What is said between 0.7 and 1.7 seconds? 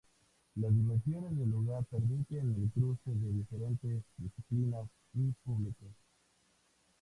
dimensiones del